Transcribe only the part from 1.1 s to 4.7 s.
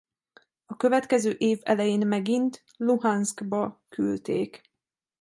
év elején megint Luhanszkba küldték.